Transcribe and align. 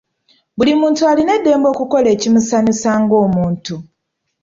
Buli 0.57 0.71
muntu 0.81 1.01
alina 1.11 1.31
eddembe 1.37 1.67
okukola 1.73 2.07
ekimusanyusa 2.15 2.89
ng’omuntu. 3.01 3.75